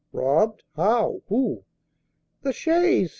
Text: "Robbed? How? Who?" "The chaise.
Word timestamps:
"Robbed? 0.13 0.63
How? 0.75 1.21
Who?" 1.27 1.63
"The 2.41 2.53
chaise. 2.53 3.09